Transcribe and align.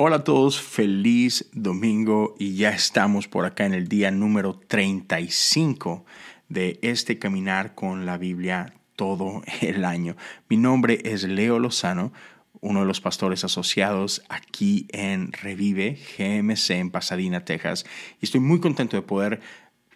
Hola 0.00 0.18
a 0.18 0.22
todos, 0.22 0.60
feliz 0.60 1.50
domingo 1.52 2.36
y 2.38 2.54
ya 2.54 2.70
estamos 2.70 3.26
por 3.26 3.44
acá 3.46 3.66
en 3.66 3.74
el 3.74 3.88
día 3.88 4.12
número 4.12 4.54
35 4.54 6.04
de 6.48 6.78
este 6.82 7.18
caminar 7.18 7.74
con 7.74 8.06
la 8.06 8.16
Biblia 8.16 8.74
todo 8.94 9.42
el 9.60 9.84
año. 9.84 10.14
Mi 10.48 10.56
nombre 10.56 11.00
es 11.02 11.24
Leo 11.24 11.58
Lozano, 11.58 12.12
uno 12.60 12.82
de 12.82 12.86
los 12.86 13.00
pastores 13.00 13.42
asociados 13.42 14.22
aquí 14.28 14.86
en 14.90 15.32
Revive 15.32 15.98
GMC 16.16 16.70
en 16.70 16.90
Pasadena, 16.92 17.44
Texas, 17.44 17.84
y 18.20 18.26
estoy 18.26 18.38
muy 18.40 18.60
contento 18.60 18.96
de 18.96 19.02
poder 19.02 19.40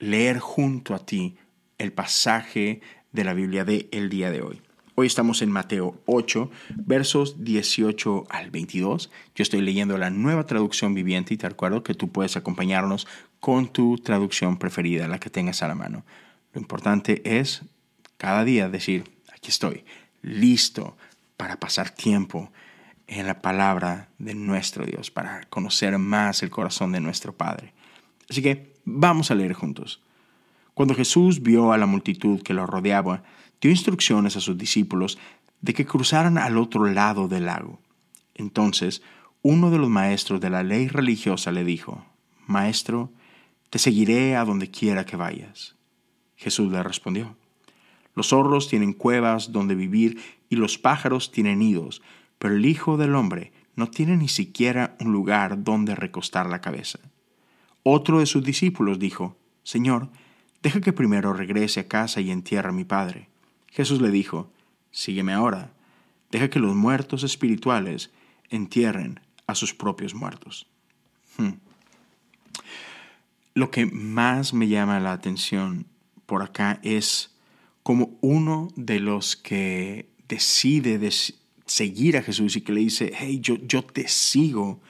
leer 0.01 0.41
junto 0.41 0.97
a 0.97 1.07
ti 1.07 1.37
el 1.79 1.93
pasaje 1.93 2.81
de 3.13 3.23
la 3.23 3.35
Biblia 3.35 3.65
de 3.65 3.89
el 3.93 4.09
día 4.09 4.33
de 4.33 4.43
hoy. 4.43 4.62
Hoy 4.95 5.07
estamos 5.07 5.41
en 5.41 5.51
Mateo 5.51 5.99
8, 6.05 6.51
versos 6.85 7.43
18 7.43 8.27
al 8.29 8.51
22. 8.51 9.11
Yo 9.35 9.43
estoy 9.43 9.63
leyendo 9.63 9.97
la 9.97 10.11
nueva 10.11 10.45
traducción 10.45 10.93
viviente 10.93 11.33
y 11.33 11.39
te 11.39 11.49
recuerdo 11.49 11.83
que 11.83 11.95
tú 11.95 12.13
puedes 12.13 12.37
acompañarnos 12.37 13.07
con 13.41 13.73
tu 13.73 13.97
traducción 13.97 14.59
preferida, 14.59 15.09
la 15.09 15.19
que 15.19 15.31
tengas 15.31 15.63
a 15.63 15.69
la 15.69 15.75
mano. 15.75 16.05
Lo 16.53 16.61
importante 16.61 17.23
es 17.25 17.63
cada 18.19 18.45
día 18.45 18.69
decir, 18.69 19.05
aquí 19.33 19.49
estoy, 19.49 19.83
listo 20.21 20.95
para 21.39 21.59
pasar 21.59 21.89
tiempo 21.89 22.53
en 23.07 23.27
la 23.27 23.41
palabra 23.41 24.11
de 24.19 24.35
nuestro 24.35 24.85
Dios, 24.85 25.11
para 25.11 25.45
conocer 25.45 25.97
más 25.97 26.43
el 26.43 26.51
corazón 26.51 26.93
de 26.93 27.01
nuestro 27.01 27.35
Padre. 27.35 27.73
Así 28.29 28.43
que 28.43 28.75
vamos 28.85 29.31
a 29.31 29.35
leer 29.37 29.55
juntos. 29.55 30.03
Cuando 30.75 30.95
Jesús 30.95 31.43
vio 31.43 31.73
a 31.73 31.79
la 31.79 31.87
multitud 31.87 32.43
que 32.43 32.55
lo 32.55 32.67
rodeaba, 32.67 33.23
dio 33.61 33.71
instrucciones 33.71 34.37
a 34.37 34.41
sus 34.41 34.57
discípulos 34.57 35.19
de 35.61 35.75
que 35.75 35.87
cruzaran 35.87 36.39
al 36.39 36.59
otro 36.59 36.87
lado 36.87 37.29
del 37.29 37.47
lago. 37.47 37.79
Entonces, 38.35 39.03
uno 39.43 39.71
de 39.71 39.79
los 39.79 39.91
maestros 39.91 40.41
de 40.41 40.51
la 40.51 40.63
ley 40.63 40.89
religiosa 40.89 41.53
le 41.53 41.65
dijo, 41.65 42.05
Maestro, 42.47 43.11
te 43.71 43.79
seguiré 43.79 44.37
a 44.37 44.45
donde 44.45 44.71
quiera 44.71 45.07
que 45.07 45.17
vayas. 45.17 45.77
Jesús 46.37 46.73
le 46.73 46.83
respondió, 46.83 47.37
Los 48.15 48.29
zorros 48.29 48.69
tienen 48.69 48.93
cuevas 48.93 49.53
donde 49.53 49.75
vivir 49.75 50.21
y 50.49 50.57
los 50.57 50.79
pájaros 50.79 51.31
tienen 51.33 51.61
nidos, 51.61 52.03
pero 52.39 52.55
el 52.55 52.67
Hijo 52.67 52.97
del 52.97 53.15
Hombre 53.15 53.53
no 53.77 53.89
tiene 53.89 54.17
ni 54.17 54.29
siquiera 54.29 54.97
un 55.01 55.13
lugar 55.13 55.63
donde 55.65 55.95
recostar 55.95 56.49
la 56.49 56.61
cabeza. 56.61 56.99
Otro 57.83 58.19
de 58.21 58.27
sus 58.27 58.45
discípulos 58.45 58.99
dijo, 58.99 59.37
Señor, 59.63 60.11
deja 60.63 60.81
que 60.81 60.93
primero 60.93 61.33
regrese 61.33 61.81
a 61.81 61.89
casa 61.89 62.21
y 62.21 62.31
entierre 62.31 62.69
a 62.69 62.73
mi 62.73 62.85
padre. 62.85 63.29
Jesús 63.69 64.01
le 64.01 64.11
dijo, 64.11 64.51
Sígueme 64.91 65.33
ahora, 65.33 65.73
deja 66.31 66.51
que 66.51 66.61
los 66.61 66.77
muertos 66.77 67.25
espirituales 67.25 68.11
entierren 68.51 69.21
a 69.47 69.55
sus 69.55 69.75
propios 69.75 70.15
muertos. 70.15 70.67
Hmm. 71.39 71.53
Lo 73.55 73.71
que 73.71 73.87
más 73.87 74.53
me 74.55 74.69
llama 74.69 75.01
la 75.01 75.13
atención 75.13 75.87
por 76.27 76.43
acá 76.43 76.79
es 76.83 77.35
como 77.83 78.17
uno 78.21 78.69
de 78.77 79.01
los 79.01 79.37
que 79.37 80.09
decide 80.29 81.11
seguir 81.67 82.17
a 82.17 82.23
Jesús 82.23 82.57
y 82.57 82.61
que 82.61 82.73
le 82.73 82.81
dice, 82.81 83.13
hey, 83.15 83.41
yo, 83.41 83.57
yo 83.57 83.83
te 83.83 84.09
sigo, 84.09 84.81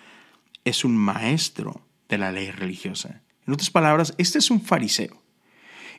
es 0.65 0.85
un 0.85 0.97
maestro 0.97 1.81
de 2.09 2.19
la 2.19 2.31
ley 2.31 2.51
religiosa. 2.51 3.23
En 3.47 3.55
otras 3.55 3.71
palabras, 3.71 4.15
este 4.19 4.39
es 4.39 4.51
un 4.51 4.61
fariseo. 4.61 5.22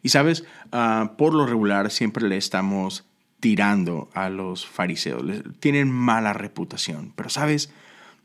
Y 0.04 0.10
sabes, 0.10 0.44
ah, 0.74 1.14
por 1.18 1.34
lo 1.34 1.48
regular 1.48 1.90
siempre 1.90 2.28
le 2.28 2.36
estamos 2.36 3.06
tirando 3.40 4.10
a 4.14 4.30
los 4.30 4.68
fariseos. 4.68 5.24
Tienen 5.60 5.90
mala 5.90 6.34
reputación. 6.34 7.14
Pero 7.16 7.30
sabes, 7.30 7.72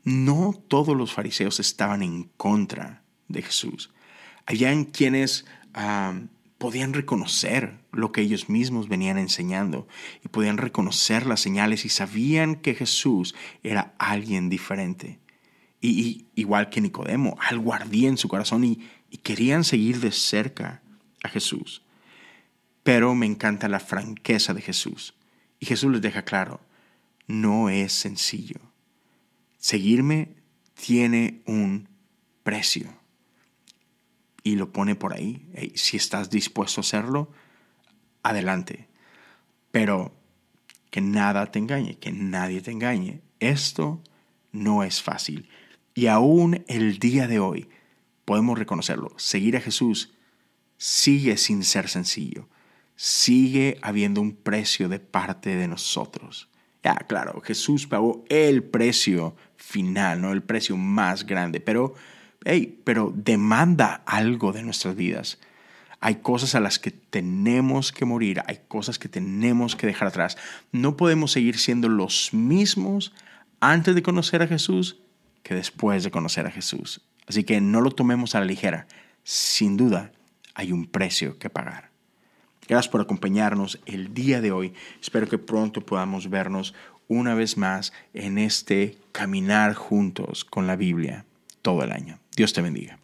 no 0.03 0.53
todos 0.67 0.95
los 0.95 1.13
fariseos 1.13 1.59
estaban 1.59 2.03
en 2.03 2.25
contra 2.35 3.01
de 3.29 3.41
Jesús. 3.41 3.91
Habían 4.45 4.83
quienes 4.83 5.45
ah, 5.73 6.13
podían 6.57 6.93
reconocer 6.93 7.79
lo 7.93 8.11
que 8.11 8.21
ellos 8.21 8.49
mismos 8.49 8.89
venían 8.89 9.17
enseñando 9.17 9.87
y 10.23 10.27
podían 10.27 10.57
reconocer 10.57 11.25
las 11.25 11.39
señales 11.39 11.85
y 11.85 11.89
sabían 11.89 12.55
que 12.55 12.75
Jesús 12.75 13.35
era 13.63 13.93
alguien 13.97 14.49
diferente. 14.49 15.19
Y, 15.81 16.25
igual 16.35 16.69
que 16.69 16.81
Nicodemo, 16.81 17.37
algo 17.39 17.73
ardía 17.73 18.09
en 18.09 18.17
su 18.17 18.27
corazón 18.27 18.65
y 18.65 18.77
querían 19.23 19.63
seguir 19.63 20.01
de 20.01 20.11
cerca 20.11 20.81
a 21.23 21.29
Jesús. 21.29 21.81
Pero 22.83 23.15
me 23.15 23.25
encanta 23.25 23.67
la 23.67 23.79
franqueza 23.79 24.53
de 24.53 24.61
Jesús. 24.61 25.13
Y 25.59 25.65
Jesús 25.65 25.91
les 25.91 26.01
deja 26.01 26.23
claro, 26.23 26.61
no 27.27 27.69
es 27.69 27.93
sencillo. 27.93 28.59
Seguirme 29.57 30.35
tiene 30.73 31.41
un 31.45 31.87
precio. 32.43 32.93
Y 34.43 34.55
lo 34.55 34.71
pone 34.71 34.95
por 34.95 35.13
ahí. 35.13 35.45
si 35.75 35.97
estás 35.97 36.29
dispuesto 36.29 36.79
a 36.79 36.83
hacerlo, 36.83 37.31
adelante. 38.23 38.87
Pero 39.71 40.15
que 40.89 41.01
nada 41.01 41.51
te 41.51 41.59
engañe, 41.59 41.97
que 41.97 42.11
nadie 42.11 42.61
te 42.61 42.71
engañe. 42.71 43.21
Esto 43.39 44.01
no 44.51 44.83
es 44.83 45.01
fácil. 45.01 45.49
Y 45.93 46.07
aún 46.07 46.63
el 46.67 46.99
día 46.99 47.27
de 47.27 47.39
hoy 47.39 47.69
podemos 48.25 48.57
reconocerlo. 48.57 49.13
Seguir 49.17 49.57
a 49.57 49.61
Jesús 49.61 50.13
sigue 50.79 51.37
sin 51.37 51.63
ser 51.63 51.89
sencillo. 51.89 52.47
Sigue 52.95 53.77
habiendo 53.81 54.21
un 54.21 54.35
precio 54.35 54.89
de 54.89 54.99
parte 54.99 55.55
de 55.55 55.67
nosotros. 55.67 56.49
Ya, 56.83 56.95
claro, 56.95 57.41
Jesús 57.41 57.85
pagó 57.85 58.23
el 58.29 58.63
precio 58.63 59.35
final, 59.57 60.21
no 60.21 60.31
el 60.31 60.41
precio 60.41 60.77
más 60.77 61.25
grande, 61.25 61.59
pero, 61.59 61.93
hey, 62.45 62.81
pero 62.85 63.13
demanda 63.13 64.01
algo 64.05 64.53
de 64.53 64.63
nuestras 64.63 64.95
vidas. 64.95 65.39
Hay 65.99 66.15
cosas 66.15 66.55
a 66.55 66.61
las 66.61 66.79
que 66.79 66.91
tenemos 66.91 67.91
que 67.91 68.05
morir, 68.05 68.41
hay 68.47 68.61
cosas 68.69 68.97
que 68.97 69.09
tenemos 69.09 69.75
que 69.75 69.87
dejar 69.87 70.07
atrás. 70.07 70.37
No 70.71 70.95
podemos 70.95 71.33
seguir 71.33 71.57
siendo 71.57 71.89
los 71.89 72.33
mismos 72.33 73.13
antes 73.59 73.95
de 73.95 74.01
conocer 74.01 74.41
a 74.41 74.47
Jesús 74.47 74.97
que 75.43 75.55
después 75.55 76.05
de 76.05 76.11
conocer 76.11 76.45
a 76.45 76.51
Jesús. 76.51 77.01
Así 77.27 77.43
que 77.43 77.59
no 77.59 77.81
lo 77.81 77.91
tomemos 77.91 78.33
a 78.33 78.39
la 78.39 78.45
ligera. 78.45 78.87
Sin 79.23 79.75
duda, 79.75 80.13
hay 80.59 80.73
un 80.73 80.87
precio 80.87 81.39
que 81.39 81.49
pagar. 81.49 81.89
Gracias 82.67 82.91
por 82.91 82.99
acompañarnos 82.99 83.79
el 83.85 84.13
día 84.13 84.41
de 84.41 84.51
hoy. 84.51 84.73
Espero 85.01 85.27
que 85.29 85.37
pronto 85.37 85.85
podamos 85.85 86.29
vernos 86.29 86.75
una 87.07 87.33
vez 87.33 87.55
más 87.57 87.93
en 88.13 88.37
este 88.37 88.97
caminar 89.13 89.73
juntos 89.73 90.43
con 90.43 90.67
la 90.67 90.75
Biblia 90.75 91.23
todo 91.61 91.81
el 91.83 91.93
año. 91.93 92.19
Dios 92.35 92.51
te 92.51 92.61
bendiga. 92.61 92.98